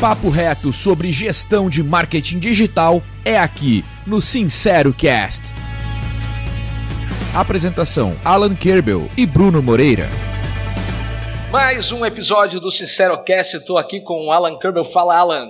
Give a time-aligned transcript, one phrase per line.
[0.00, 5.54] papo reto sobre gestão de marketing digital é aqui no Sincero Cast.
[7.34, 10.06] Apresentação: Alan Kerbel e Bruno Moreira.
[11.50, 13.56] Mais um episódio do Sincero Cast.
[13.56, 14.84] Estou aqui com o Alan Kerbel.
[14.84, 15.48] Fala, Alan.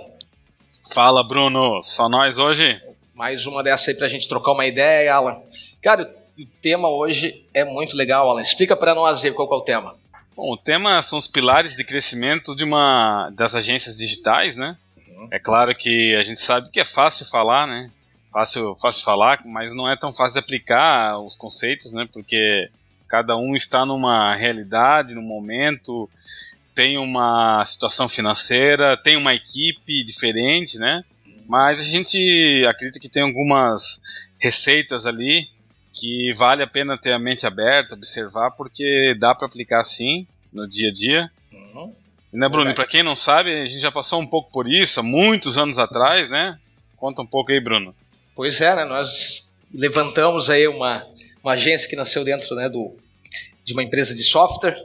[0.95, 1.81] Fala, Bruno.
[1.83, 2.81] Só nós hoje?
[3.15, 5.39] Mais uma dessa aí para a gente trocar uma ideia, Alan.
[5.83, 8.43] Cara, o tema hoje é muito legal, Alan.
[8.43, 9.97] Explica para nós aí qual é o tema.
[10.37, 14.77] Bom, o tema são os pilares de crescimento de uma das agências digitais, né?
[15.09, 15.28] Uhum.
[15.30, 17.91] É claro que a gente sabe que é fácil falar, né?
[18.30, 22.06] Fácil, fácil falar, mas não é tão fácil de aplicar os conceitos, né?
[22.12, 22.69] Porque
[23.09, 26.06] cada um está numa realidade, num momento,
[26.75, 31.03] tem uma situação financeira, tem uma equipe diferente, né?
[31.48, 34.03] Mas a gente acredita que tem algumas
[34.39, 35.48] receitas ali
[35.96, 40.69] que vale a pena ter a mente aberta, observar, porque dá para aplicar sim no
[40.69, 41.30] dia a dia.
[41.50, 41.92] Uhum.
[42.32, 42.74] Né, Bruno?
[42.74, 45.78] Para quem não sabe, a gente já passou um pouco por isso há muitos anos
[45.78, 46.58] atrás, né?
[46.97, 47.94] Conta um pouco aí, Bruno.
[48.34, 48.84] Pois é, né?
[48.84, 51.06] Nós levantamos aí uma,
[51.42, 52.94] uma agência que nasceu dentro né, do,
[53.64, 54.77] de uma empresa de software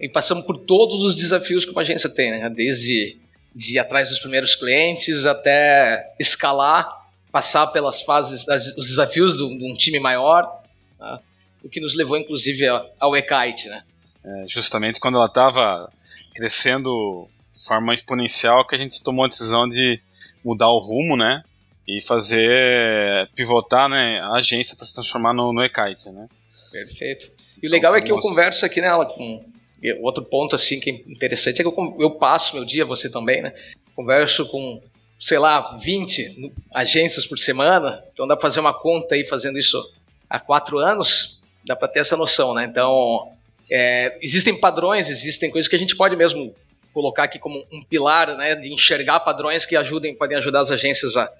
[0.00, 2.50] e passamos por todos os desafios que uma agência tem, né?
[2.50, 3.16] Desde
[3.54, 7.05] de ir atrás dos primeiros clientes até escalar
[7.36, 8.46] passar pelas fases,
[8.78, 10.62] os desafios de um time maior,
[10.98, 11.18] né?
[11.62, 12.66] o que nos levou inclusive
[12.98, 13.82] ao Ekite, né?
[14.24, 15.92] É, justamente quando ela estava
[16.34, 20.00] crescendo de forma exponencial que a gente tomou a decisão de
[20.42, 21.42] mudar o rumo, né?
[21.86, 26.28] E fazer pivotar, né, a agência para se transformar no, no Ekite, né?
[26.72, 27.30] Perfeito.
[27.62, 29.44] E o legal então, é que eu converso aqui nela né, com
[30.00, 33.42] outro ponto assim que é interessante é que eu, eu passo meu dia, você também,
[33.42, 33.52] né?
[33.94, 34.80] Converso com
[35.18, 39.82] sei lá, 20 agências por semana, então dá para fazer uma conta aí fazendo isso
[40.28, 42.64] há quatro anos, dá para ter essa noção, né?
[42.64, 43.32] Então,
[43.70, 46.54] é, existem padrões, existem coisas que a gente pode mesmo
[46.92, 51.14] colocar aqui como um pilar, né, de enxergar padrões que ajudem, podem ajudar as agências
[51.16, 51.30] a,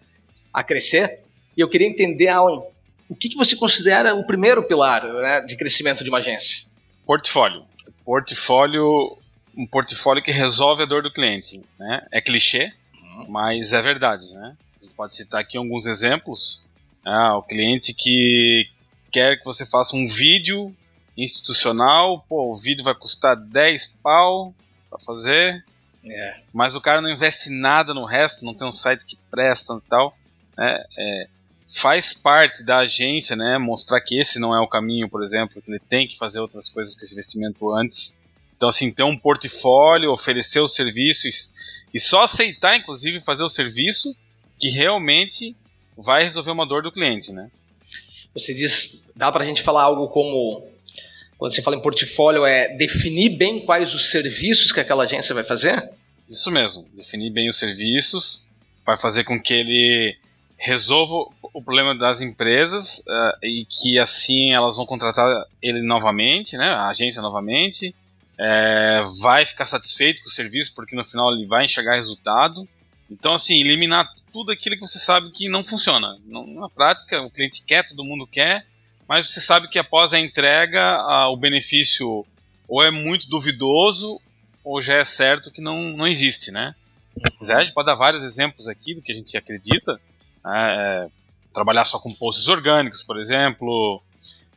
[0.53, 1.21] a crescer.
[1.57, 2.63] E eu queria entender, Alan,
[3.09, 6.67] o que, que você considera o primeiro pilar né, de crescimento de uma agência?
[7.07, 7.65] Portfólio.
[8.05, 9.17] Portfólio,
[9.57, 12.07] um portfólio que resolve a dor do cliente, né?
[12.13, 12.73] É clichê,
[13.29, 14.57] mas é verdade, né?
[14.81, 16.65] A gente pode citar aqui alguns exemplos.
[17.05, 18.69] Ah, o cliente que
[19.13, 20.75] quer que você faça um vídeo
[21.17, 24.55] institucional, pô, o vídeo vai custar 10 pau
[24.91, 25.65] para fazer,
[26.09, 26.41] é.
[26.53, 29.89] mas o cara não investe nada no resto, não tem um site que presta e
[29.89, 30.17] tal.
[30.57, 30.85] Né?
[30.99, 31.29] É,
[31.69, 35.71] faz parte da agência, né, mostrar que esse não é o caminho, por exemplo, que
[35.71, 38.21] ele tem que fazer outras coisas com esse investimento antes.
[38.57, 41.55] Então, assim, ter um portfólio, oferecer os serviços
[41.97, 44.15] e só aceitar, inclusive, fazer o serviço
[44.59, 45.57] que realmente
[45.97, 47.51] vai resolver uma dor do cliente, né?
[48.35, 50.69] Você diz, dá para a gente falar algo como,
[51.39, 55.43] quando você fala em portfólio, é definir bem quais os serviços que aquela agência vai
[55.43, 55.89] fazer?
[56.29, 58.47] Isso mesmo, definir bem os serviços,
[58.85, 60.19] vai fazer com que ele
[60.59, 66.67] resolva o problema das empresas uh, e que assim elas vão contratar ele novamente, né,
[66.67, 67.95] a agência novamente,
[68.39, 72.69] é, vai ficar satisfeito com o serviço, porque no final ele vai enxergar resultado.
[73.11, 76.19] Então, assim, eliminar tudo aquilo que você sabe que não funciona.
[76.27, 78.67] Não, na prática, o cliente quer, todo mundo quer,
[79.09, 82.27] mas você sabe que após a entrega, a, o benefício
[82.69, 84.21] ou é muito duvidoso,
[84.65, 86.75] ou já é certo que não, não existe, né?
[87.15, 90.01] Se quiser, a gente pode dar vários exemplos aqui do que a gente acredita.
[90.45, 91.07] Né?
[91.07, 91.09] É,
[91.55, 94.03] trabalhar só com posts orgânicos, por exemplo,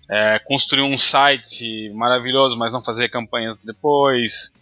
[0.10, 4.56] é, construir um site maravilhoso, mas não fazer campanhas depois.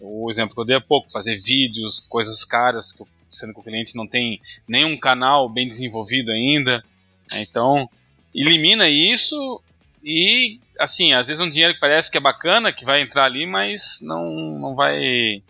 [0.00, 2.94] O exemplo que eu dei há pouco, fazer vídeos, coisas caras,
[3.30, 6.84] sendo que o cliente não tem nenhum canal bem desenvolvido ainda.
[7.32, 7.88] Então,
[8.34, 9.62] elimina isso
[10.04, 13.46] e, assim, às vezes um dinheiro que parece que é bacana, que vai entrar ali,
[13.46, 15.42] mas não, não vai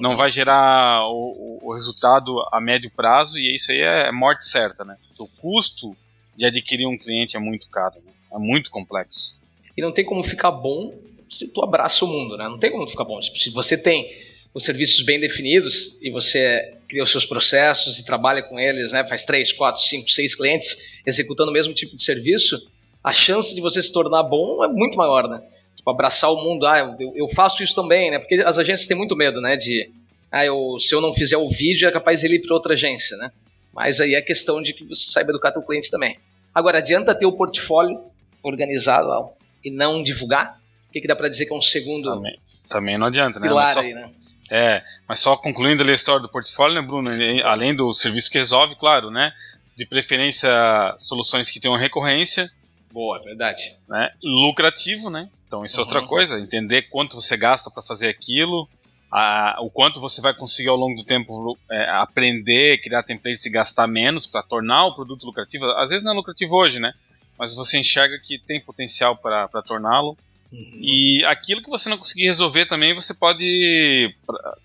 [0.00, 4.84] não vai gerar o, o, resultado a médio prazo e isso aí é morte certa,
[4.84, 4.96] né?
[5.16, 5.96] O custo
[6.36, 7.94] de adquirir um cliente é muito caro.
[8.04, 8.12] Né?
[8.32, 9.34] É muito complexo.
[9.76, 10.94] E não tem como ficar bom
[11.30, 12.44] se tu abraça o mundo, né?
[12.44, 13.20] Não tem como ficar bom.
[13.22, 14.10] Se você tem
[14.54, 19.06] os serviços bem definidos e você cria os seus processos e trabalha com eles, né?
[19.06, 20.76] Faz três, quatro, cinco, seis clientes
[21.06, 22.60] executando o mesmo tipo de serviço,
[23.02, 25.42] a chance de você se tornar bom é muito maior, né?
[25.76, 28.18] Tipo, abraçar o mundo, ah, eu, eu faço isso também, né?
[28.18, 29.56] Porque as agências têm muito medo, né?
[29.56, 29.90] De,
[30.30, 32.72] ah, eu, se eu não fizer o vídeo, é capaz de ele ir para outra
[32.72, 33.30] agência, né?
[33.72, 36.18] Mas aí é questão de que você saiba educar teu cliente também.
[36.54, 38.00] Agora, adianta ter o portfólio
[38.48, 39.30] organizado
[39.64, 40.58] e não divulgar?
[40.88, 43.48] O que, que dá para dizer que é um segundo também, também não adianta, né?
[43.48, 44.10] Pilar só, aí, né?
[44.50, 47.10] É, mas só concluindo ali a história do portfólio, né, Bruno?
[47.44, 49.32] Além do serviço que resolve, claro, né?
[49.76, 50.50] De preferência,
[50.98, 52.50] soluções que tenham recorrência.
[52.90, 53.76] Boa, é verdade.
[53.88, 55.28] Né, lucrativo, né?
[55.46, 55.82] Então isso uhum.
[55.82, 56.06] é outra uhum.
[56.06, 58.68] coisa, entender quanto você gasta para fazer aquilo.
[59.10, 63.50] a, o quanto você vai conseguir ao longo do tempo é, aprender, criar templates e
[63.50, 65.64] gastar menos para tornar o produto lucrativo.
[65.72, 66.92] Às vezes não é lucrativo hoje, né?
[67.38, 70.16] Mas você enxerga que tem potencial para torná-lo.
[70.50, 70.78] Uhum.
[70.80, 74.14] E aquilo que você não conseguir resolver também, você pode,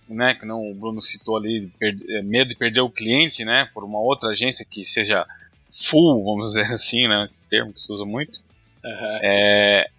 [0.07, 3.83] né, que não o Bruno citou ali, é, medo de perder o cliente, né, por
[3.83, 5.25] uma outra agência que seja
[5.71, 8.39] full, vamos dizer assim, né, esse termo que se usa muito.
[8.83, 9.19] Uhum.
[9.21, 9.89] É,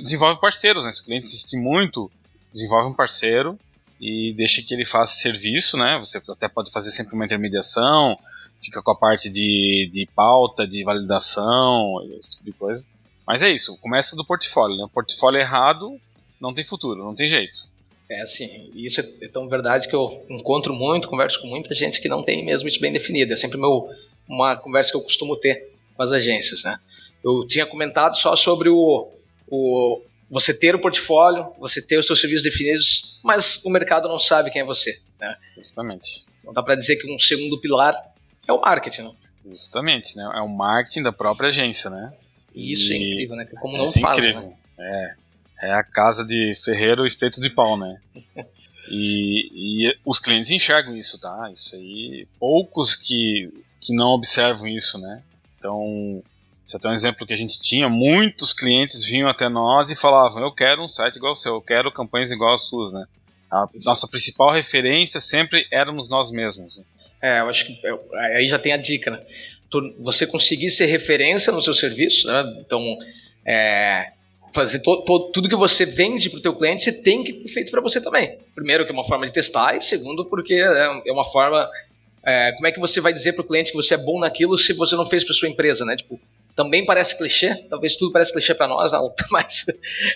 [0.00, 2.10] desenvolve parceiros, né, se o cliente insistir muito,
[2.52, 3.58] desenvolve um parceiro
[4.00, 5.98] e deixa que ele faça serviço, né?
[5.98, 8.18] Você até pode fazer sempre uma intermediação,
[8.62, 12.86] fica com a parte de, de pauta, de validação, esse tipo de coisa.
[13.26, 14.86] Mas é isso, começa do portfólio, né?
[14.92, 16.00] portfólio errado
[16.40, 17.66] não tem futuro, não tem jeito.
[18.08, 22.08] É assim, isso é tão verdade que eu encontro muito, converso com muita gente que
[22.08, 23.32] não tem mesmo isso bem definido.
[23.32, 23.90] É sempre meu,
[24.28, 26.78] uma conversa que eu costumo ter com as agências, né?
[27.24, 29.08] Eu tinha comentado só sobre o,
[29.48, 30.00] o
[30.30, 34.50] você ter o portfólio, você ter os seus serviços definidos, mas o mercado não sabe
[34.50, 35.00] quem é você.
[35.20, 35.36] Né?
[35.56, 36.24] Justamente.
[36.44, 37.94] Não dá para dizer que um segundo pilar
[38.48, 39.02] é o marketing.
[39.02, 39.12] Né?
[39.50, 40.30] Justamente, né?
[40.34, 42.12] É o marketing da própria agência, né?
[42.54, 43.46] E isso é incrível, né?
[43.60, 44.56] Como não faz, é incrível.
[44.78, 45.16] Né?
[45.62, 48.00] É, é a casa de ferreiro e espeto de pau, né?
[48.90, 51.50] e, e os clientes enxergam isso, tá?
[51.52, 55.22] Isso aí, poucos que, que não observam isso, né?
[55.58, 56.22] Então,
[56.64, 57.88] isso é até um exemplo que a gente tinha.
[57.88, 61.62] Muitos clientes vinham até nós e falavam: Eu quero um site igual ao seu, eu
[61.62, 63.06] quero campanhas igual às suas, né?
[63.50, 66.76] A nossa principal referência sempre éramos nós mesmos.
[66.76, 66.84] Né?
[67.20, 67.80] É, eu acho que
[68.34, 69.20] aí já tem a dica, né?
[70.00, 72.56] Você conseguir ser referência no seu serviço, né?
[72.60, 72.80] Então,
[73.44, 74.12] é,
[74.52, 77.48] fazer to, to, tudo que você vende para o teu cliente, você tem que ter
[77.48, 78.38] feito para você também.
[78.54, 81.68] Primeiro, que é uma forma de testar, e segundo, porque é, é uma forma.
[82.24, 84.56] É, como é que você vai dizer para o cliente que você é bom naquilo
[84.56, 85.96] se você não fez para sua empresa, né?
[85.96, 86.18] Tipo,
[86.56, 88.92] também parece clichê, talvez tudo parece clichê para nós,
[89.30, 89.66] mas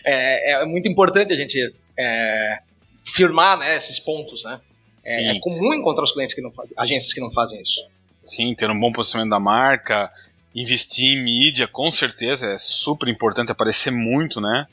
[0.04, 2.58] é, é, muito importante a gente é,
[3.04, 4.58] firmar né, esses pontos, né?
[5.04, 7.80] É, é, comum encontrar os clientes que não fazem, agências que não fazem isso.
[8.22, 10.10] Sim, ter um bom posicionamento da marca,
[10.54, 14.66] investir em mídia, com certeza é super importante aparecer muito, né?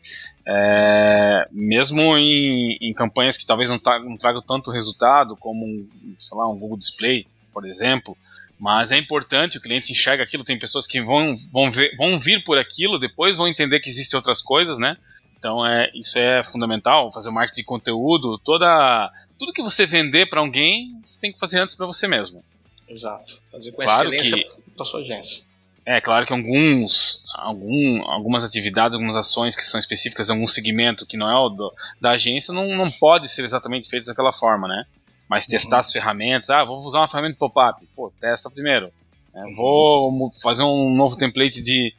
[0.45, 5.87] É, mesmo em, em, campanhas que talvez não, tra não tragam tanto resultado, como um,
[6.17, 8.17] sei lá, um Google Display, por exemplo,
[8.57, 12.43] mas é importante, o cliente enxerga aquilo, tem pessoas que vão, vão, ver, vão vir
[12.43, 14.97] por aquilo, depois vão entender que existem outras coisas, né?
[15.37, 20.39] Então é, isso é fundamental, fazer marketing de conteúdo, toda tudo que você vender para
[20.39, 22.43] alguém, você tem que fazer antes para você mesmo.
[22.87, 23.39] Exato.
[23.51, 25.43] Fazer com claro excelência para sua agência.
[25.85, 31.15] É claro que alguns, algum, algumas atividades, algumas ações que são específicas algum segmento que
[31.15, 34.85] não é o do, da agência não, não pode ser exatamente feitas daquela forma, né?
[35.27, 36.49] mas testar as ferramentas.
[36.49, 37.85] Ah, vou usar uma ferramenta pop-up.
[37.95, 38.91] Pô, testa primeiro.
[39.33, 39.55] É, uhum.
[39.55, 41.93] Vou fazer um novo template de,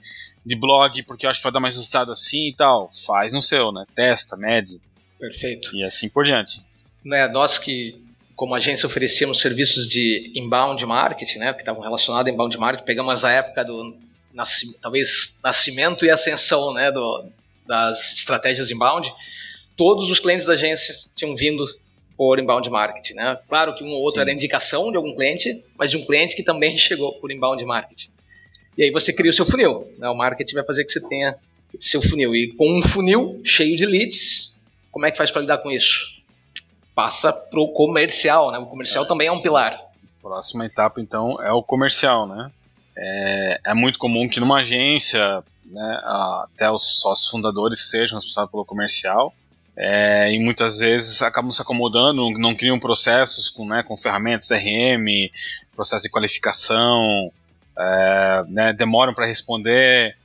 [0.44, 2.90] de blog porque eu acho que vai dar mais resultado assim e tal.
[3.06, 3.84] Faz no seu, né?
[3.94, 4.80] Testa, mede.
[5.18, 5.74] Perfeito.
[5.76, 6.62] E assim por diante.
[7.08, 7.96] Né, nós que,
[8.36, 11.54] como agência, oferecíamos serviços de inbound marketing, né?
[11.54, 12.84] Que estavam relacionados a inbound marketing.
[12.84, 13.96] Pegamos a época do
[14.30, 16.92] nasci, talvez nascimento e ascensão, né?
[16.92, 17.24] Do,
[17.66, 19.10] das estratégias inbound.
[19.74, 21.64] Todos os clientes da agência tinham vindo
[22.14, 23.38] por inbound marketing, né?
[23.48, 24.20] Claro que um ou outro Sim.
[24.20, 28.10] era indicação de algum cliente, mas de um cliente que também chegou por inbound marketing.
[28.76, 30.10] E aí você cria o seu funil, né?
[30.10, 31.36] O marketing vai fazer que você tenha
[31.78, 32.36] seu funil.
[32.36, 34.58] E com um funil cheio de leads,
[34.92, 36.17] como é que faz para lidar com isso?
[36.98, 38.58] Passa para o comercial, né?
[38.58, 39.80] O comercial é, também é um pilar.
[40.20, 42.50] Próxima etapa, então, é o comercial, né?
[42.96, 46.00] É, é muito comum que numa agência, né,
[46.42, 49.32] até os sócios fundadores sejam responsáveis pelo comercial,
[49.76, 55.30] é, e muitas vezes acabam se acomodando, não criam processos com, né, com ferramentas CRM,
[55.76, 57.30] processo de qualificação,
[57.78, 60.16] é, né, demoram para responder.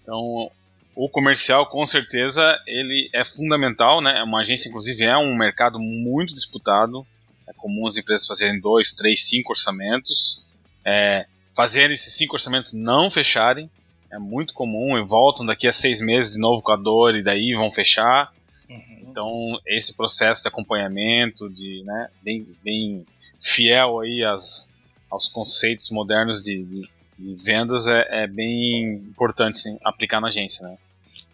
[0.00, 0.50] Então,
[0.96, 4.22] o comercial, com certeza, ele é fundamental, né?
[4.22, 7.06] Uma agência, inclusive, é um mercado muito disputado.
[7.46, 10.44] É comum as empresas fazerem dois, três, cinco orçamentos.
[10.84, 13.70] É, fazerem esses cinco orçamentos não fecharem.
[14.10, 17.22] É muito comum e voltam daqui a seis meses de novo com a dor e
[17.22, 18.32] daí vão fechar.
[18.68, 19.06] Uhum.
[19.08, 23.04] Então, esse processo de acompanhamento, de, né, bem, bem
[23.40, 24.68] fiel aí às,
[25.10, 30.66] aos conceitos modernos de, de, de vendas é, é, bem importante sim, aplicar na agência.
[30.66, 30.78] Né?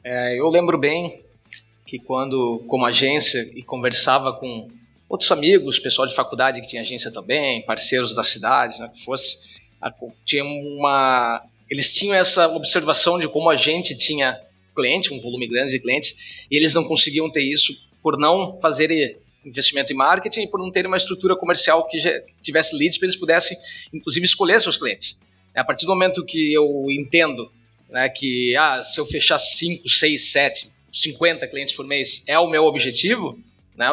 [0.03, 1.23] É, eu lembro bem
[1.87, 4.69] que quando, como agência, e conversava com
[5.09, 9.39] outros amigos, pessoal de faculdade que tinha agência também, parceiros da cidade, né, que fosse,
[10.25, 14.41] tinha uma, eles tinham essa observação de como a gente tinha
[14.75, 16.17] cliente, um volume grande de clientes,
[16.51, 20.71] e eles não conseguiam ter isso por não fazer investimento em marketing e por não
[20.71, 21.99] ter uma estrutura comercial que
[22.41, 23.57] tivesse leads para eles pudessem,
[23.93, 25.19] inclusive, escolher seus clientes.
[25.55, 27.51] A partir do momento que eu entendo
[27.91, 32.49] né, que ah, se eu fechar 5, 6, 7, 50 clientes por mês é o
[32.49, 33.39] meu objetivo,
[33.77, 33.89] né?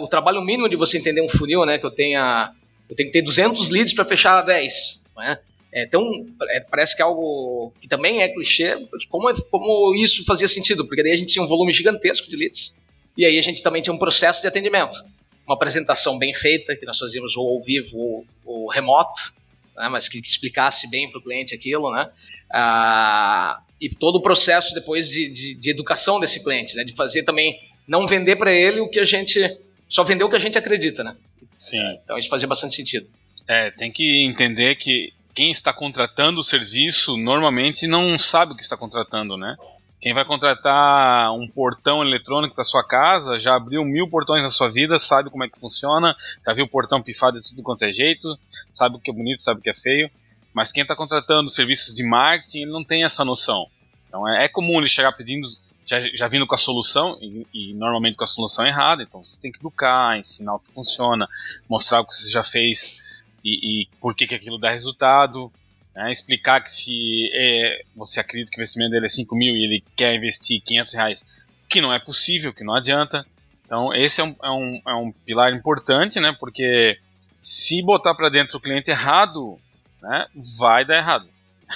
[0.00, 1.78] O trabalho mínimo de você entender um funil, né?
[1.78, 2.52] Que eu tenha,
[2.88, 5.38] eu tenho que ter 200 leads para fechar 10, né?
[5.72, 6.02] Então,
[6.50, 8.76] é, parece que é algo que também é clichê,
[9.10, 12.36] como, é, como isso fazia sentido, porque daí a gente tinha um volume gigantesco de
[12.36, 12.82] leads,
[13.16, 15.04] e aí a gente também tinha um processo de atendimento.
[15.46, 19.34] Uma apresentação bem feita, que nós fazíamos ou ao vivo ou, ou remoto,
[19.76, 22.10] né, mas que explicasse bem para o cliente aquilo, né?
[22.52, 26.84] Ah, e todo o processo depois de, de, de, educação desse cliente, né?
[26.84, 30.36] De fazer também, não vender para ele o que a gente, só vender o que
[30.36, 31.16] a gente acredita, né?
[31.56, 31.80] Sim.
[32.02, 33.06] Então isso fazia bastante sentido.
[33.48, 38.62] É, tem que entender que quem está contratando o serviço normalmente não sabe o que
[38.62, 39.56] está contratando, né?
[40.00, 44.70] Quem vai contratar um portão eletrônico para sua casa já abriu mil portões na sua
[44.70, 47.90] vida, sabe como é que funciona, já viu o portão pifado de tudo quanto é
[47.90, 48.38] jeito,
[48.72, 50.10] sabe o que é bonito, sabe o que é feio.
[50.56, 53.66] Mas quem está contratando serviços de marketing ele não tem essa noção.
[54.08, 55.46] Então é, é comum ele chegar pedindo,
[55.84, 59.02] já, já vindo com a solução, e, e, normalmente com a solução errada.
[59.02, 61.28] Então você tem que educar, ensinar o que funciona,
[61.68, 62.98] mostrar o que você já fez
[63.44, 65.52] e, e por que, que aquilo dá resultado.
[65.94, 66.10] Né?
[66.10, 69.84] Explicar que se é, você acredita que o investimento dele é 5 mil e ele
[69.94, 71.26] quer investir 500 reais,
[71.68, 73.26] que não é possível, que não adianta.
[73.66, 76.34] Então esse é um, é um, é um pilar importante, né?
[76.40, 76.98] Porque
[77.42, 79.60] se botar para dentro o cliente errado,
[80.06, 80.26] né,
[80.58, 81.28] vai dar errado.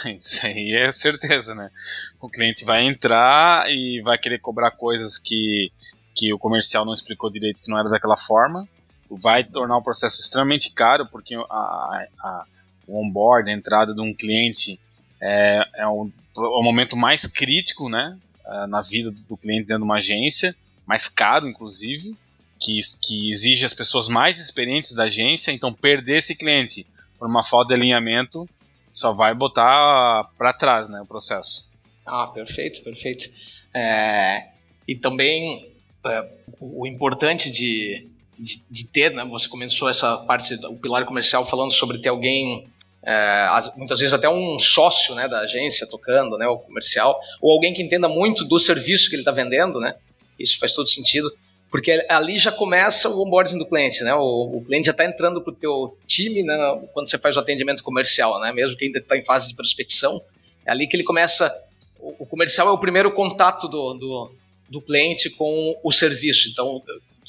[0.20, 1.70] Isso aí é certeza, né?
[2.20, 5.72] O cliente vai entrar e vai querer cobrar coisas que,
[6.14, 8.68] que o comercial não explicou direito, que não era daquela forma
[9.16, 12.44] vai tornar o processo extremamente caro, porque a, a,
[12.86, 14.78] o onboard, a entrada de um cliente
[15.20, 19.82] é, é, o, é o momento mais crítico né, é, na vida do cliente dentro
[19.82, 20.54] de uma agência,
[20.86, 22.16] mais caro, inclusive,
[22.58, 26.86] que, que exige as pessoas mais experientes da agência, então perder esse cliente
[27.20, 28.48] por uma falta de alinhamento
[28.90, 31.68] só vai botar para trás né, o processo.
[32.04, 33.30] Ah, perfeito, perfeito.
[33.74, 34.48] É,
[34.88, 35.70] e também
[36.04, 38.08] é, o importante de,
[38.38, 39.24] de, de, ter, né?
[39.26, 42.66] Você começou essa parte, o pilar comercial falando sobre ter alguém,
[43.04, 47.72] é, muitas vezes até um sócio, né, da agência tocando, né, o comercial, ou alguém
[47.72, 49.94] que entenda muito do serviço que ele está vendendo, né?
[50.38, 51.30] Isso faz todo sentido,
[51.70, 54.12] porque ali já começa o onboarding do cliente, né?
[54.14, 56.56] O, o cliente já está entrando para o teu time, né?
[56.92, 58.52] Quando você faz o atendimento comercial, né?
[58.52, 60.20] Mesmo que ainda está em fase de prospecção,
[60.66, 61.52] é ali que ele começa.
[62.00, 64.32] O, o comercial é o primeiro contato do, do,
[64.68, 66.48] do cliente com o serviço.
[66.48, 66.82] Então,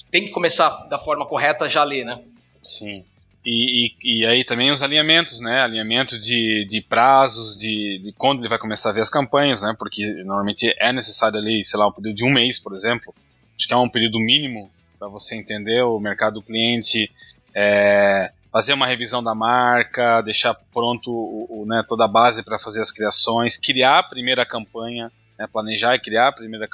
[0.10, 2.20] tem que começar da forma correta já ali, né?
[2.64, 3.04] Sim.
[3.46, 5.62] E, e, e, aí também os alinhamentos, né?
[5.62, 9.76] Alinhamento de, de prazos, de, de quando ele vai começar a ver as campanhas, né?
[9.78, 13.14] Porque normalmente é necessário ali, sei lá, um período de um mês, por exemplo.
[13.62, 17.12] Acho que é um período mínimo para você entender o mercado do cliente,
[17.54, 22.58] é, fazer uma revisão da marca, deixar pronto o, o né, toda a base para
[22.58, 26.68] fazer as criações, criar a primeira campanha, né, planejar e criar a primeira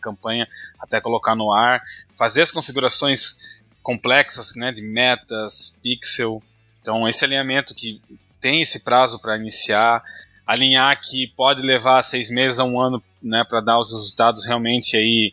[0.00, 0.48] campanha
[0.80, 1.80] até colocar no ar,
[2.18, 3.38] fazer as configurações
[3.80, 6.42] complexas né, de metas, pixel.
[6.82, 8.02] Então, esse alinhamento que
[8.40, 10.02] tem esse prazo para iniciar,
[10.44, 14.96] alinhar que pode levar seis meses a um ano né, para dar os resultados realmente
[14.96, 15.32] aí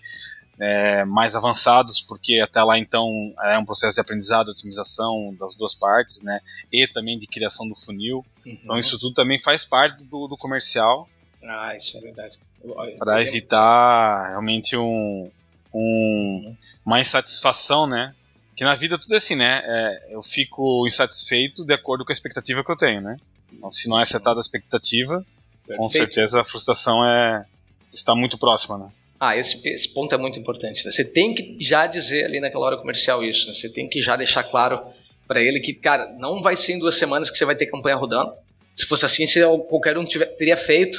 [0.61, 5.73] é, mais avançados, porque até lá então é um processo de aprendizado, otimização das duas
[5.73, 6.39] partes, né,
[6.71, 8.23] e também de criação do funil.
[8.45, 8.57] Uhum.
[8.63, 11.09] Então isso tudo também faz parte do, do comercial.
[11.43, 12.37] Ah, isso é verdade.
[12.99, 15.31] Para evitar realmente um,
[15.73, 18.13] um, uma insatisfação, né?
[18.55, 19.63] Que na vida tudo é assim, né?
[19.65, 23.17] É, eu fico insatisfeito de acordo com a expectativa que eu tenho, né?
[23.51, 25.25] Então, se não é acertada a expectativa,
[25.65, 25.79] Perfeito.
[25.79, 27.43] com certeza a frustração é
[27.91, 28.91] está muito próxima, né?
[29.23, 30.83] Ah, esse, esse ponto é muito importante.
[30.83, 30.91] Né?
[30.91, 33.53] Você tem que já dizer ali naquela hora comercial isso, né?
[33.53, 34.81] Você tem que já deixar claro
[35.27, 37.95] para ele que, cara, não vai ser em duas semanas que você vai ter campanha
[37.95, 38.33] rodando.
[38.73, 40.97] Se fosse assim, se qualquer um tiver, teria feito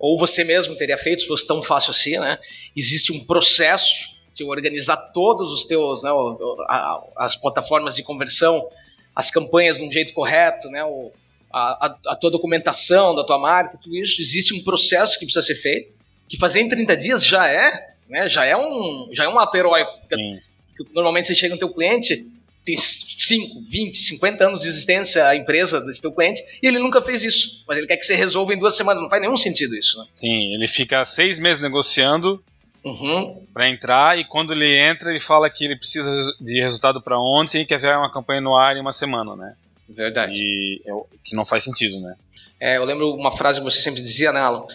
[0.00, 2.40] ou você mesmo teria feito se fosse tão fácil assim, né?
[2.76, 6.10] Existe um processo de organizar todos os teus, né,
[7.16, 8.68] as plataformas de conversão,
[9.14, 10.82] as campanhas de um jeito correto, né,
[11.52, 15.56] a, a, tua documentação da tua marca, tudo isso, existe um processo que precisa ser
[15.56, 15.99] feito,
[16.30, 19.56] que fazer em 30 dias já é, né, já é um, já é um ato
[19.56, 19.90] heróico.
[20.94, 22.24] Normalmente você chega no teu cliente,
[22.64, 27.02] tem 5, 20, 50 anos de existência a empresa desse teu cliente e ele nunca
[27.02, 27.64] fez isso.
[27.66, 29.02] Mas ele quer que você resolva em duas semanas.
[29.02, 29.98] Não faz nenhum sentido isso.
[29.98, 30.04] Né?
[30.08, 32.42] Sim, ele fica seis meses negociando
[32.84, 33.44] uhum.
[33.52, 37.62] para entrar e quando ele entra ele fala que ele precisa de resultado para ontem
[37.62, 39.54] e quer ver uma campanha no ar em uma semana, né?
[39.88, 40.40] Verdade.
[40.40, 40.92] E é,
[41.24, 42.14] que não faz sentido, né?
[42.60, 44.66] É, eu lembro uma frase que você sempre dizia, né, Alan?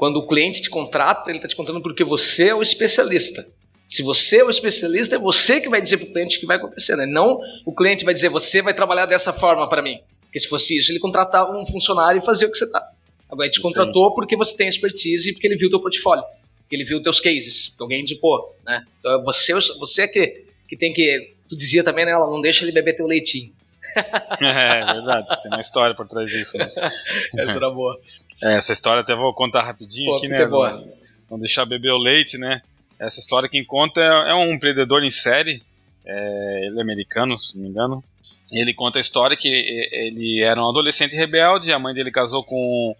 [0.00, 3.46] Quando o cliente te contrata, ele está te contando porque você é o especialista.
[3.86, 6.46] Se você é o especialista, é você que vai dizer para o cliente o que
[6.46, 7.04] vai acontecer, né?
[7.04, 10.00] Não o cliente vai dizer, você vai trabalhar dessa forma para mim.
[10.22, 12.82] Porque se fosse isso, ele contratava um funcionário e fazia o que você está.
[13.28, 16.24] Agora ele te contratou porque você tem expertise e porque ele viu o teu portfólio,
[16.62, 18.82] porque ele viu os teus cases, que alguém indicou, né?
[19.00, 21.34] Então você, você é que, que tem que.
[21.46, 22.12] Tu dizia também, né?
[22.12, 23.52] Ela não deixa ele beber teu leitinho.
[24.40, 26.56] é, verdade, tem uma história por trás disso.
[26.56, 26.72] Né?
[27.36, 28.00] Essa era boa.
[28.42, 30.46] É, essa história até vou contar rapidinho Pô, aqui, que né?
[30.46, 30.88] Não,
[31.30, 32.62] não deixar beber o leite, né?
[32.98, 35.62] Essa história quem conta é, é um empreendedor em série,
[36.04, 38.04] é, ele é americano, se não me engano.
[38.52, 42.96] Ele conta a história que ele era um adolescente rebelde, a mãe dele casou com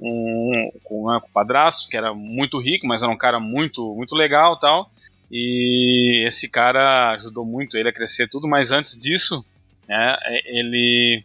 [0.00, 3.94] um, com, né, com um padrasto, que era muito rico, mas era um cara muito,
[3.94, 4.90] muito legal tal.
[5.30, 9.44] E esse cara ajudou muito ele a crescer tudo, mas antes disso,
[9.88, 11.22] né, ele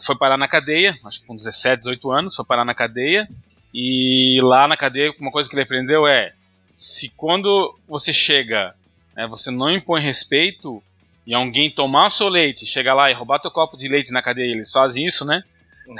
[0.00, 3.28] foi parar na cadeia, acho que com 17, 18 anos, foi parar na cadeia.
[3.72, 6.32] E lá na cadeia, uma coisa que ele aprendeu é:
[6.74, 8.74] se quando você chega,
[9.16, 10.82] né, você não impõe respeito
[11.26, 14.22] e alguém tomar o seu leite, chegar lá e roubar teu copo de leite na
[14.22, 15.42] cadeia, eles fazem isso, né?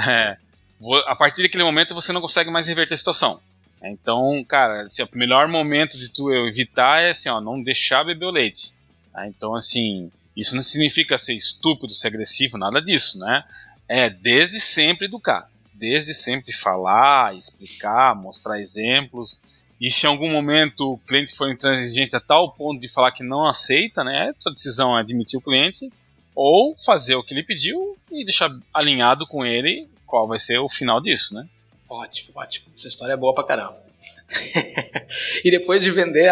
[0.08, 0.36] É,
[1.06, 3.40] a partir daquele momento você não consegue mais reverter a situação.
[3.82, 8.26] Então, cara, assim, o melhor momento de tu evitar é assim, ó, não deixar beber
[8.26, 8.72] o leite.
[9.12, 9.26] Tá?
[9.26, 13.44] Então, assim, isso não significa ser estúpido, ser agressivo, nada disso, né?
[13.92, 19.36] É desde sempre educar, desde sempre falar, explicar, mostrar exemplos.
[19.80, 23.24] E se em algum momento o cliente for intransigente a tal ponto de falar que
[23.24, 24.32] não aceita, né?
[24.46, 25.90] A decisão é admitir o cliente
[26.36, 30.68] ou fazer o que ele pediu e deixar alinhado com ele qual vai ser o
[30.68, 31.48] final disso, né?
[31.88, 32.66] Ótimo, ótimo.
[32.76, 33.76] Essa história é boa pra caramba.
[35.44, 36.30] e depois de vender,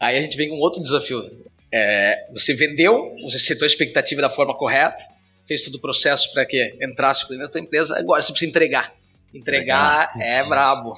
[0.00, 1.30] aí a gente vem com outro desafio.
[1.70, 5.17] É, você vendeu, você setou a expectativa da forma correta,
[5.48, 8.92] fez todo o processo para que entrasse da tua empresa, agora você precisa entregar.
[9.34, 10.96] Entregar é brabo.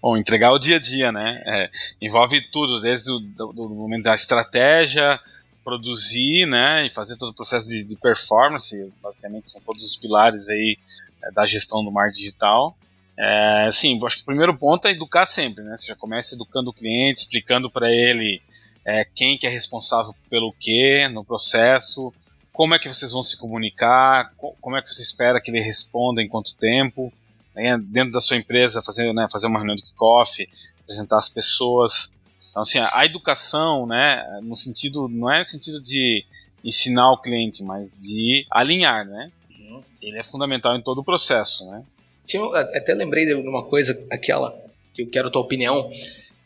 [0.00, 1.42] Bom, entregar o dia a dia, né?
[1.46, 5.20] É, envolve tudo, desde o do, do momento da estratégia,
[5.66, 10.48] produzir, né, e fazer todo o processo de, de performance, basicamente são todos os pilares
[10.48, 10.78] aí
[11.24, 12.78] é, da gestão do marketing digital.
[13.18, 15.76] É, sim, acho que o primeiro ponto é educar sempre, né?
[15.76, 18.40] Você já começa educando o cliente, explicando para ele
[18.84, 22.14] é, quem que é responsável pelo que no processo,
[22.56, 24.32] como é que vocês vão se comunicar,
[24.62, 27.12] como é que você espera que ele responda em quanto tempo,
[27.54, 27.76] né?
[27.78, 30.48] dentro da sua empresa fazer, né, fazer uma reunião de kickoff,
[30.82, 32.10] apresentar as pessoas.
[32.48, 36.24] Então, assim, a, educação, né, no sentido, não é no sentido de
[36.64, 39.30] ensinar o cliente, mas de alinhar, né?
[40.00, 41.82] ele é fundamental em todo o processo, né?
[42.24, 44.56] Tinha, até lembrei de uma coisa, aquela,
[44.94, 45.90] que eu quero a tua opinião.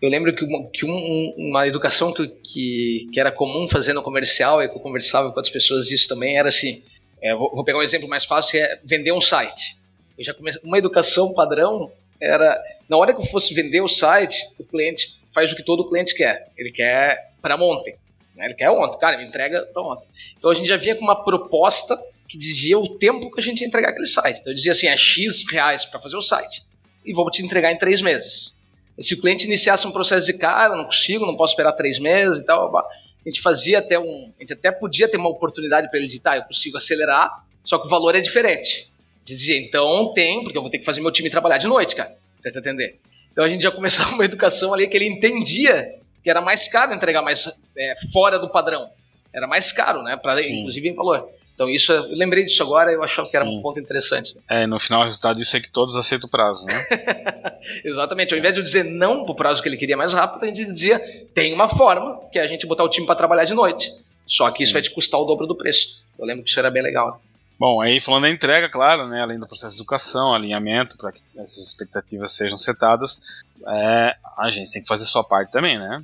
[0.01, 4.03] Eu lembro que uma, que um, uma educação que, que, que, era comum fazer no
[4.03, 6.83] comercial, e que eu conversava com outras pessoas disso também, era assim,
[7.21, 9.77] é, vou, vou, pegar um exemplo mais fácil, que é vender um site.
[10.17, 12.59] Eu já comecei, uma educação padrão era,
[12.89, 16.15] na hora que eu fosse vender o site, o cliente faz o que todo cliente
[16.15, 16.51] quer.
[16.57, 17.95] Ele quer para ontem.
[18.35, 18.47] Né?
[18.47, 20.07] Ele quer ontem, cara, me entrega para ontem.
[20.39, 23.61] Então a gente já vinha com uma proposta que dizia o tempo que a gente
[23.61, 24.41] ia entregar aquele site.
[24.41, 26.63] Então eu dizia assim, é X reais para fazer o site
[27.05, 28.55] e vou te entregar em três meses.
[29.01, 32.43] Se o cliente iniciasse um processo de cara, não consigo, não posso esperar três meses
[32.43, 32.85] e tal, a
[33.25, 36.37] gente fazia até um, a gente até podia ter uma oportunidade para ele dizer, tá,
[36.37, 38.91] eu consigo acelerar, só que o valor é diferente.
[39.25, 42.17] Dizia, então tem, porque eu vou ter que fazer meu time trabalhar de noite, cara,
[42.43, 42.99] para te atender.
[43.33, 46.93] Então a gente já começava uma educação ali que ele entendia que era mais caro
[46.93, 48.91] entregar mais é, fora do padrão.
[49.33, 50.17] Era mais caro, né?
[50.17, 51.31] Para inclusive em valor.
[51.61, 54.35] Então isso, eu lembrei disso agora, eu achava que era um ponto interessante.
[54.49, 56.87] É, no final o resultado disso é que todos aceitam o prazo, né?
[57.85, 58.33] Exatamente.
[58.33, 60.65] Ao invés de eu dizer não pro prazo que ele queria mais rápido, a gente
[60.65, 60.99] dizia
[61.35, 63.93] tem uma forma que é a gente botar o time para trabalhar de noite.
[64.27, 64.65] Só que Sim.
[64.65, 66.03] isso vai te custar o dobro do preço.
[66.19, 67.21] Eu lembro que isso era bem legal.
[67.59, 71.21] Bom, aí falando da entrega, claro, né, além do processo de educação, alinhamento, para que
[71.37, 73.21] essas expectativas sejam setadas,
[73.69, 76.03] é, a gente tem que fazer sua parte também, né?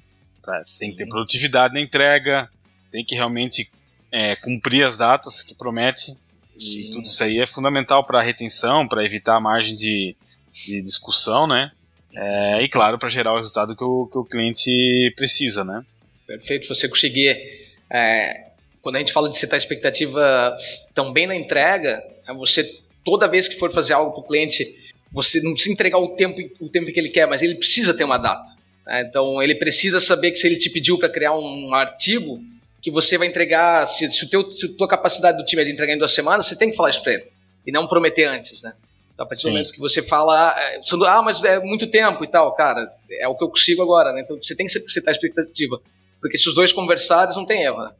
[0.78, 2.46] Tem que ter produtividade na entrega,
[2.92, 3.70] tem que realmente
[4.10, 6.16] é, cumprir as datas que promete.
[6.58, 10.16] E tudo isso aí é fundamental para a retenção, para evitar a margem de,
[10.52, 11.70] de discussão, né?
[12.14, 15.84] É, e claro, para gerar o resultado que o, que o cliente precisa, né?
[16.26, 16.66] Perfeito.
[16.68, 17.36] Você conseguir.
[17.90, 18.46] É,
[18.80, 22.64] quando a gente fala de setar expectativas também na entrega, é você
[23.04, 24.66] toda vez que for fazer algo para o cliente,
[25.12, 28.04] você não precisa entregar o tempo, o tempo que ele quer, mas ele precisa ter
[28.04, 28.48] uma data.
[28.86, 29.02] Né?
[29.02, 32.40] Então ele precisa saber que se ele te pediu para criar um artigo,
[32.86, 35.64] que você vai entregar, se, se, o teu, se a tua capacidade do time é
[35.64, 37.24] de entregar em duas semanas, você tem que falar isso para ele.
[37.66, 38.74] E não prometer antes, né?
[39.12, 39.48] Então, a partir Sim.
[39.48, 43.26] do momento que você fala, é, ah, mas é muito tempo e tal, cara, é
[43.26, 44.20] o que eu consigo agora, né?
[44.20, 45.80] Então você tem que setar a expectativa.
[46.20, 47.90] Porque se os dois conversarem, não tem erro, né?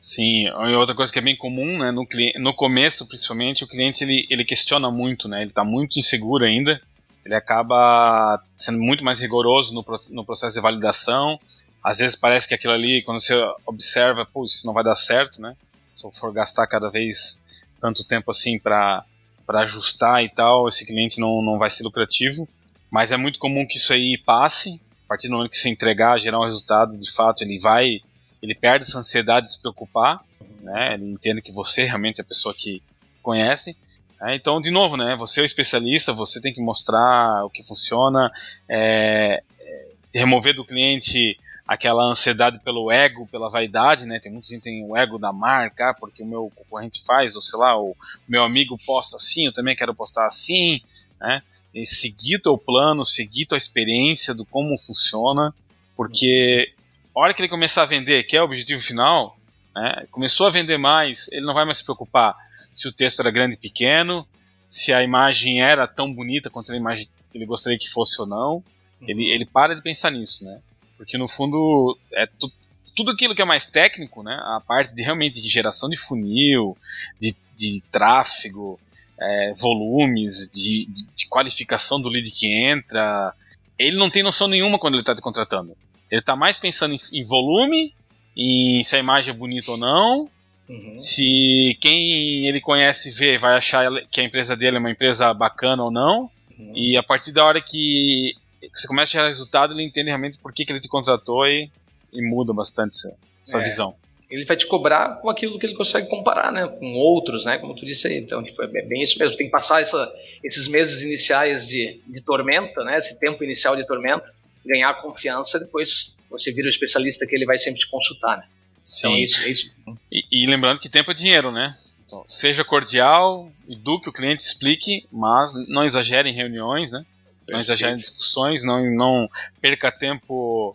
[0.00, 2.06] Sim, e outra coisa que é bem comum, né, no,
[2.38, 6.80] no começo principalmente, o cliente ele, ele questiona muito, né, ele está muito inseguro ainda,
[7.26, 11.40] ele acaba sendo muito mais rigoroso no, no processo de validação,
[11.82, 13.34] às vezes parece que aquilo ali, quando você
[13.66, 15.56] observa, pô, isso não vai dar certo, né?
[15.94, 17.42] Se eu for gastar cada vez
[17.80, 19.04] tanto tempo assim para
[19.48, 22.48] ajustar e tal, esse cliente não, não vai ser lucrativo.
[22.90, 24.80] Mas é muito comum que isso aí passe.
[25.04, 28.00] A partir do momento que você entregar, gerar um resultado, de fato, ele vai
[28.42, 30.20] ele perde essa ansiedade de se preocupar,
[30.60, 30.94] né?
[30.94, 32.82] Ele entende que você realmente é a pessoa que
[33.22, 33.76] conhece.
[34.20, 35.16] É, então, de novo, né?
[35.18, 38.30] Você é o especialista, você tem que mostrar o que funciona,
[38.68, 41.38] é, é, remover do cliente
[41.68, 44.18] aquela ansiedade pelo ego, pela vaidade, né?
[44.18, 47.36] Tem muita gente que tem o ego da marca, ah, porque o meu concorrente faz,
[47.36, 47.94] ou sei lá, o
[48.26, 50.80] meu amigo posta assim, eu também quero postar assim,
[51.20, 51.42] né?
[51.74, 55.54] E seguir teu plano, seguir tua experiência do como funciona,
[55.94, 56.72] porque
[57.14, 59.36] a hora que ele começar a vender, que é o objetivo final,
[59.74, 60.06] né?
[60.10, 62.34] Começou a vender mais, ele não vai mais se preocupar
[62.74, 64.26] se o texto era grande e pequeno,
[64.70, 68.26] se a imagem era tão bonita quanto a imagem que ele gostaria que fosse ou
[68.26, 68.64] não.
[69.02, 70.60] Ele, ele para de pensar nisso, né?
[70.98, 72.52] Porque no fundo é tu,
[72.94, 74.34] tudo aquilo que é mais técnico, né?
[74.34, 76.76] A parte de realmente de geração de funil,
[77.20, 78.78] de, de tráfego,
[79.20, 83.32] é, volumes, de, de, de, qualificação do lead que entra.
[83.78, 85.76] Ele não tem noção nenhuma quando ele está te contratando.
[86.10, 87.94] Ele está mais pensando em, em, volume,
[88.36, 90.28] em se a imagem é bonita ou não,
[90.68, 90.98] uhum.
[90.98, 95.84] se quem ele conhece vê vai achar que a empresa dele é uma empresa bacana
[95.84, 96.28] ou não.
[96.58, 96.72] Uhum.
[96.74, 98.34] E a partir da hora que
[98.74, 101.70] você começa a gerar resultado, ele entende realmente por que, que ele te contratou e,
[102.12, 103.16] e muda bastante essa,
[103.46, 103.62] essa é.
[103.62, 103.96] visão.
[104.30, 106.66] Ele vai te cobrar com aquilo que ele consegue comparar, né?
[106.66, 107.56] Com outros, né?
[107.56, 108.18] Como tu disse aí.
[108.18, 109.38] Então, tipo, é bem isso mesmo.
[109.38, 110.12] Tem que passar essa,
[110.44, 112.98] esses meses iniciais de, de tormenta, né?
[112.98, 114.30] Esse tempo inicial de tormenta,
[114.66, 118.44] ganhar confiança, depois você vira o especialista que ele vai sempre te consultar, né?
[118.82, 119.08] Sim.
[119.08, 119.74] Então, é isso, é isso.
[120.12, 121.74] E, e lembrando que tempo é dinheiro, né?
[122.06, 127.04] Então, seja cordial, eduque o cliente, explique, mas não exagere em reuniões, né?
[127.48, 129.28] Não exagere em discussões, não, não
[129.60, 130.74] perca tempo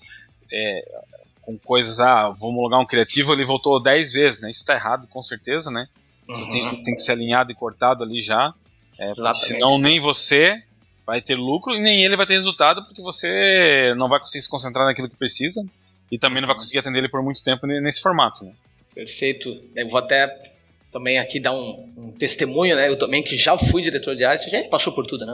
[0.52, 1.02] é,
[1.42, 4.50] com coisas, ah, vou homologar um criativo, ele voltou 10 vezes, né?
[4.50, 5.88] Isso está errado, com certeza, né?
[6.30, 6.52] Isso uhum.
[6.52, 8.54] tem, tem, que ser alinhado e cortado ali já.
[9.00, 10.62] É, senão nem você
[11.06, 14.50] vai ter lucro e nem ele vai ter resultado, porque você não vai conseguir se
[14.50, 15.66] concentrar naquilo que precisa
[16.12, 18.46] e também não vai conseguir atender ele por muito tempo nesse formato.
[18.46, 18.54] Né?
[18.94, 19.62] Perfeito.
[19.76, 20.28] Eu vou até
[20.92, 22.88] também aqui dar um, um, testemunho, né?
[22.88, 25.26] Eu também que já fui diretor de arte, já passou por tudo?
[25.26, 25.34] Né?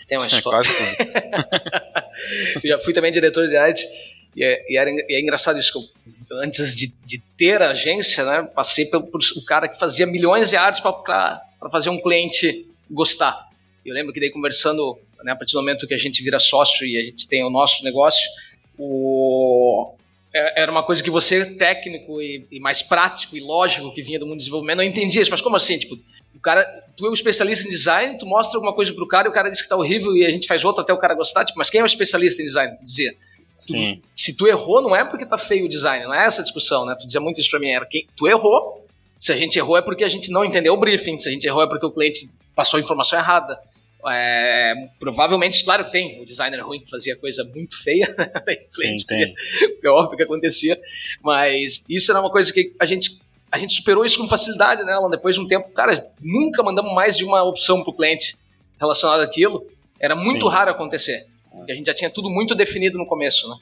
[0.00, 0.60] Você tem uma é, história.
[0.62, 2.60] Quase tudo.
[2.64, 3.86] já fui também diretor de arte.
[4.34, 7.70] E é, e, era, e é engraçado isso, que eu, antes de, de, ter a
[7.70, 12.00] agência, né, passei pelo, por o cara que fazia milhões de artes para fazer um
[12.00, 13.48] cliente gostar.
[13.84, 16.86] Eu lembro que daí conversando, né, a partir do momento que a gente vira sócio
[16.86, 18.30] e a gente tem o nosso negócio,
[18.78, 19.94] o,
[20.32, 24.18] é, era uma coisa que você, técnico e, e, mais prático e lógico que vinha
[24.18, 25.30] do mundo do desenvolvimento, não entendia isso.
[25.30, 25.76] Mas como assim?
[25.76, 25.98] Tipo,
[26.34, 26.64] o cara,
[26.96, 29.50] tu é um especialista em design, tu mostra alguma coisa pro cara e o cara
[29.50, 31.44] diz que tá horrível e a gente faz outra até o cara gostar.
[31.44, 32.76] Tipo, mas quem é o especialista em design?
[32.76, 33.14] Tu dizia.
[33.56, 33.96] Sim.
[33.96, 36.44] Tu, se tu errou, não é porque tá feio o design, não é essa a
[36.44, 36.96] discussão, né?
[36.98, 38.86] Tu dizia muito isso pra mim, era que tu errou.
[39.18, 41.46] Se a gente errou é porque a gente não entendeu o briefing, se a gente
[41.46, 43.58] errou é porque o cliente passou a informação errada.
[44.08, 48.56] É, provavelmente, claro que tem o designer ruim que fazia coisa muito feia, né?
[48.70, 49.34] Sim, tem.
[49.84, 50.80] É óbvio que acontecia,
[51.22, 54.92] mas isso era uma coisa que a gente a gente superou isso com facilidade, né,
[54.92, 55.10] Alan?
[55.10, 58.36] Depois de um tempo, cara, nunca mandamos mais de uma opção para o cliente
[58.78, 59.66] relacionada àquilo.
[59.98, 60.52] Era muito Sim.
[60.52, 61.26] raro acontecer.
[61.50, 63.56] Porque a gente já tinha tudo muito definido no começo, né?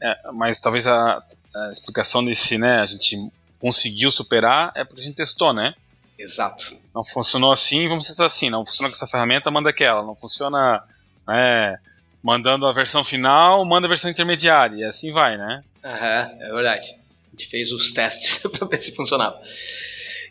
[0.00, 1.22] É, mas talvez a,
[1.54, 5.74] a, explicação desse, né, a gente conseguiu superar é porque a gente testou, né?
[6.16, 6.76] Exato.
[6.94, 8.48] Não funcionou assim, vamos testar assim.
[8.48, 10.02] Não funciona com essa ferramenta, manda aquela.
[10.04, 10.84] Não funciona,
[11.26, 11.78] né,
[12.22, 14.76] mandando a versão final, manda a versão intermediária.
[14.76, 15.64] E assim vai, né?
[15.84, 16.97] Aham, é verdade
[17.38, 19.40] gente fez os testes para ver se funcionava.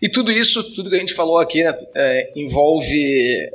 [0.02, 3.50] E tudo isso, tudo que a gente falou aqui, né, é, envolve,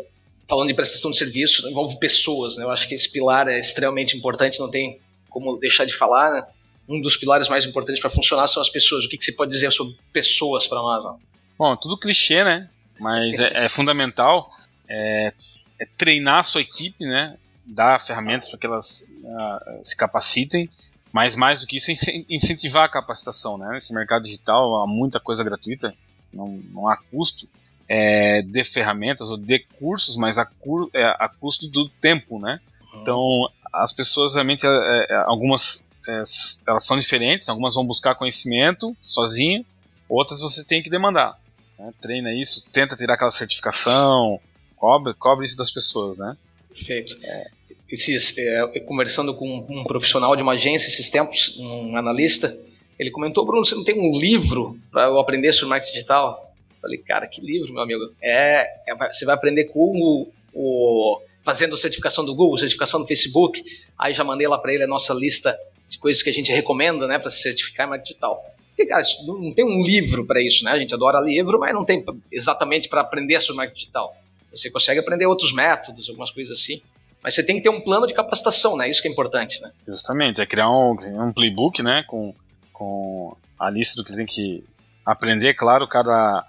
[0.49, 2.57] falando de prestação de serviço, envolve pessoas.
[2.57, 2.65] Né?
[2.65, 4.99] Eu acho que esse pilar é extremamente importante, não tem
[5.31, 6.33] como deixar de falar.
[6.33, 6.47] Né?
[6.89, 9.05] Um dos pilares mais importantes para funcionar são as pessoas.
[9.05, 11.05] O que, que você pode dizer sobre pessoas para nós?
[11.05, 11.21] Não?
[11.57, 12.69] Bom, tudo clichê, né?
[12.99, 14.51] Mas é, é fundamental
[14.89, 15.33] é,
[15.79, 17.37] é, treinar a sua equipe, né?
[17.65, 20.69] Dar ferramentas para que elas uh, se capacitem
[21.13, 21.93] mas mais do que isso,
[22.29, 23.69] incentivar a capacitação, né?
[23.73, 25.95] Nesse mercado digital há muita coisa gratuita,
[26.33, 27.47] não, não há custo
[27.87, 32.59] é, de ferramentas ou de cursos, mas a, cur, é, a custo do tempo, né?
[32.93, 33.03] Uhum.
[33.03, 36.23] Então, as pessoas realmente, é, é algumas é,
[36.67, 39.65] elas são diferentes, algumas vão buscar conhecimento sozinho,
[40.09, 41.39] outras você tem que demandar.
[41.79, 41.93] Né?
[42.01, 44.41] Treina isso, tenta tirar aquela certificação,
[44.77, 46.37] cobre, cobre isso das pessoas, né?
[46.71, 47.19] Perfeito.
[47.23, 47.51] É
[47.93, 52.59] esses, é, conversando com um profissional de uma agência esses tempos, um analista,
[52.99, 56.55] ele comentou, Bruno, você não tem um livro para eu aprender sobre marketing digital?
[56.71, 58.11] Eu falei, cara, que livro, meu amigo?
[58.21, 63.63] É, é você vai aprender com o, fazendo certificação do Google, certificação do Facebook.
[63.99, 67.07] Aí já mandei lá para ele a nossa lista de coisas que a gente recomenda,
[67.07, 68.43] né, para se certificar em marketing digital.
[68.79, 70.71] E, cara, não tem um livro para isso, né?
[70.71, 72.03] A gente adora livro, mas não tem
[72.33, 74.17] exatamente para aprender sobre marketing digital.
[74.51, 76.81] Você consegue aprender outros métodos, algumas coisas assim.
[77.23, 78.91] Mas você tem que ter um plano de capacitação, né?
[78.91, 79.71] Isso que é importante, né?
[79.87, 82.05] Justamente, é criar um, um playbook, né?
[82.07, 82.35] Com
[82.83, 84.65] com a lista do que tem que
[85.07, 86.45] aprender, claro, cada,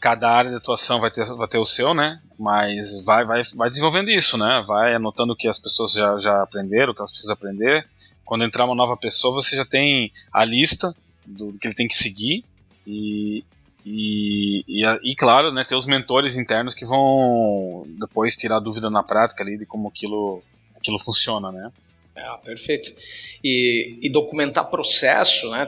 [0.00, 2.20] cada área de atuação vai ter, vai ter o seu, né?
[2.36, 4.64] Mas vai, vai, vai desenvolvendo isso, né?
[4.66, 7.86] Vai anotando o que as pessoas já, já aprenderam, o que elas precisam aprender.
[8.24, 11.94] Quando entrar uma nova pessoa, você já tem a lista do que ele tem que
[11.94, 12.44] seguir
[12.84, 13.44] e,
[13.84, 19.02] e, e, e, claro, né, ter os mentores internos que vão depois tirar dúvida na
[19.02, 20.42] prática ali de como aquilo,
[20.76, 21.72] aquilo funciona, né?
[22.14, 22.94] É, perfeito.
[23.42, 25.66] E, e documentar processo, né?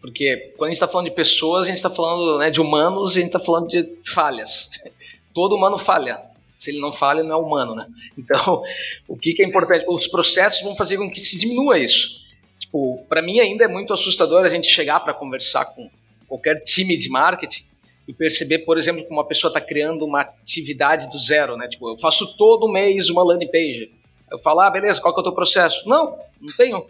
[0.00, 3.14] Porque quando a gente está falando de pessoas, a gente está falando né, de humanos
[3.14, 4.68] e a gente está falando de falhas.
[5.32, 6.20] Todo humano falha.
[6.58, 7.86] Se ele não falha, não é humano, né?
[8.18, 8.62] Então,
[9.06, 9.84] o que, que é importante?
[9.88, 12.20] Os processos vão fazer com que se diminua isso.
[12.58, 15.88] Tipo, para mim ainda é muito assustador a gente chegar para conversar com
[16.32, 17.64] qualquer time de marketing
[18.08, 21.68] e perceber, por exemplo, que uma pessoa está criando uma atividade do zero, né?
[21.68, 23.92] Tipo, eu faço todo mês uma landing page.
[24.30, 25.86] Eu falo, ah, beleza, qual que é o teu processo?
[25.86, 26.86] Não, não tenho.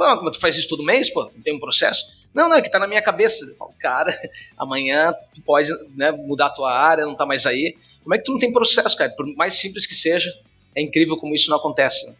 [0.00, 1.24] Ah, mas tu faz isso todo mês, pô?
[1.24, 2.06] Não tem um processo?
[2.32, 3.44] Não, não, é que tá na minha cabeça.
[3.44, 4.18] Eu falo, cara,
[4.56, 7.76] amanhã tu pode né, mudar a tua área, não tá mais aí.
[8.02, 9.10] Como é que tu não tem processo, cara?
[9.10, 10.32] Por mais simples que seja,
[10.74, 12.06] é incrível como isso não acontece.
[12.06, 12.14] Né?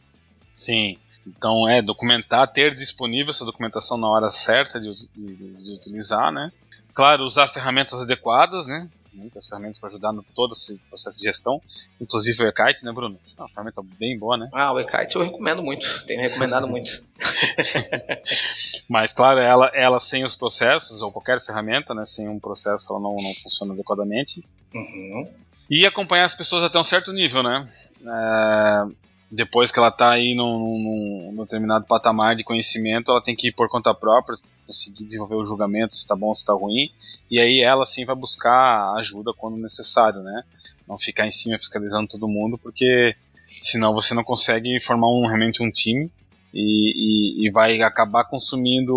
[0.54, 0.98] Sim.
[1.26, 6.52] Então, é documentar, ter disponível essa documentação na hora certa de, de, de utilizar, né?
[6.96, 8.88] Claro, usar ferramentas adequadas, né?
[9.12, 11.60] Muitas ferramentas para ajudar no todo esse processo de gestão,
[12.00, 13.18] inclusive o eKite, né, Bruno?
[13.36, 14.48] É uma ferramenta bem boa, né?
[14.50, 17.02] Ah, o eKite eu recomendo muito, tenho recomendado muito.
[18.88, 23.00] Mas, claro, ela, ela sem os processos, ou qualquer ferramenta, né, sem um processo, ela
[23.00, 24.42] não, não funciona adequadamente.
[24.74, 25.30] Uhum.
[25.68, 27.68] E acompanhar as pessoas até um certo nível, né?
[28.06, 28.84] É,
[29.30, 33.48] depois que ela está aí num, num, num, determinado patamar de conhecimento, ela tem que
[33.48, 36.90] ir por conta própria, conseguir desenvolver o julgamento se está bom se está ruim,
[37.30, 40.44] e aí ela sim vai buscar ajuda quando necessário, né?
[40.86, 43.16] Não ficar em cima fiscalizando todo mundo, porque
[43.60, 46.08] senão você não consegue formar um, realmente um time
[46.54, 48.94] e, e, e vai acabar consumindo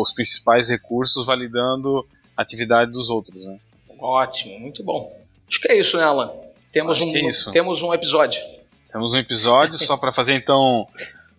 [0.00, 2.04] os principais recursos validando
[2.36, 3.58] a atividade dos outros, né?
[4.00, 5.16] Ótimo, muito bom.
[5.48, 6.32] Acho que é isso, né, Alan?
[6.72, 8.40] Temos, um, é temos um episódio.
[8.90, 10.88] Temos um episódio só para fazer então.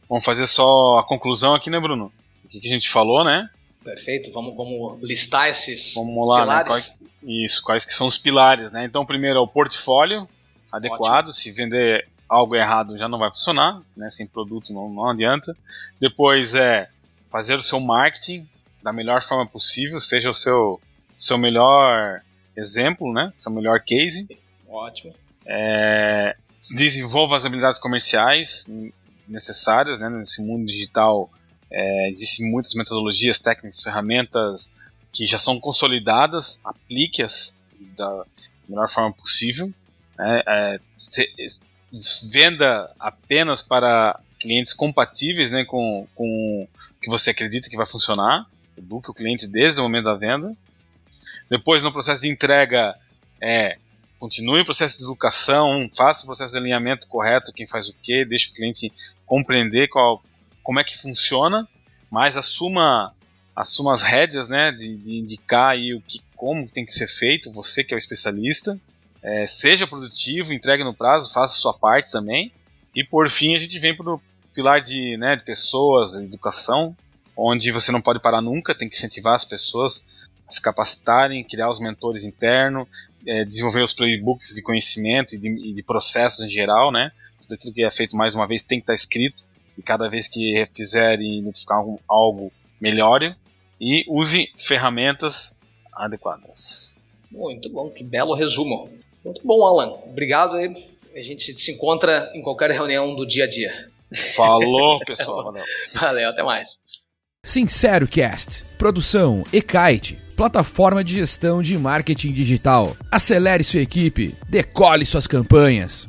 [0.08, 2.12] Vamos fazer só a conclusão aqui, né, Bruno?
[2.46, 3.50] O que, que a gente falou, né?
[3.84, 4.32] Perfeito.
[4.32, 6.64] Vamos, vamos listar esses vamos lá, né?
[6.64, 6.68] pilares.
[6.70, 6.70] Né?
[6.70, 8.86] Quais, isso, quais que são os pilares, né?
[8.86, 10.28] Então, primeiro é o portfólio
[10.72, 11.28] adequado.
[11.28, 11.34] Ótimo.
[11.34, 14.10] Se vender algo errado já não vai funcionar, né?
[14.10, 15.56] Sem produto não, não adianta.
[16.00, 16.90] Depois é
[17.30, 18.48] fazer o seu marketing
[18.84, 20.80] da melhor forma possível, seja o seu,
[21.16, 22.22] seu melhor
[22.56, 23.34] exemplo, né?
[23.36, 24.28] Seu melhor case.
[24.68, 25.14] Ótimo.
[25.46, 26.36] É,
[26.76, 28.66] desenvolva as habilidades comerciais
[29.28, 30.10] necessárias, né?
[30.10, 31.32] Nesse mundo digital
[31.72, 34.72] é, existem muitas metodologias, técnicas, ferramentas
[35.12, 37.58] que já são consolidadas, aplique-as
[37.98, 38.24] da
[38.68, 39.72] melhor forma possível.
[40.18, 40.44] Né?
[40.48, 41.28] É, se,
[42.32, 48.46] venda apenas para clientes compatíveis né, com, com o que você acredita que vai funcionar.
[48.78, 50.56] Eduque o cliente desde o momento da venda.
[51.50, 52.96] Depois, no processo de entrega,
[53.42, 53.78] é,
[54.20, 58.26] continue o processo de educação, faça o processo de alinhamento correto, quem faz o quê,
[58.26, 58.92] deixe o cliente
[59.26, 60.22] compreender qual,
[60.62, 61.68] como é que funciona,
[62.12, 63.14] mas assuma,
[63.56, 67.52] assuma as rédeas né, de, de indicar aí o que, como tem que ser feito,
[67.52, 68.80] você que é o especialista.
[69.22, 72.52] É, seja produtivo, entregue no prazo, faça a sua parte também.
[72.96, 74.22] E por fim, a gente vem para o
[74.54, 76.96] pilar de, né, de pessoas, educação,
[77.36, 80.10] onde você não pode parar nunca, tem que incentivar as pessoas
[80.48, 82.88] a se capacitarem, criar os mentores internos,
[83.30, 87.12] é, desenvolver os playbooks de conhecimento e de, e de, processos em geral, né?
[87.42, 89.44] Tudo aquilo que é feito mais uma vez tem que estar escrito
[89.78, 93.36] e cada vez que fizer e identificar algo, algo melhore
[93.80, 95.60] e use ferramentas
[95.94, 97.00] adequadas.
[97.32, 98.90] Muito bom, que belo resumo.
[99.24, 99.92] Muito bom, Alan.
[100.08, 100.90] Obrigado aí.
[101.16, 103.90] A gente se encontra em qualquer reunião do dia a dia.
[104.36, 105.44] Falou, pessoal.
[105.44, 105.64] Valeu,
[105.94, 106.80] Valeu até mais.
[107.44, 108.66] Sincero Cast.
[108.78, 112.98] Produção Ekite, plataforma de gestão de marketing digital.
[113.10, 116.09] Acelere sua equipe, decole suas campanhas.